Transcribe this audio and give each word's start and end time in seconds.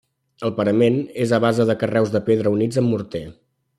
El 0.47 0.53
parament 0.59 0.95
és 1.25 1.33
a 1.37 1.39
base 1.45 1.67
de 1.71 1.75
carreus 1.83 2.15
de 2.17 2.23
pedra 2.31 2.55
units 2.57 2.81
amb 2.83 2.95
morter. 2.95 3.23